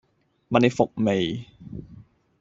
[0.49, 1.45] 問你服未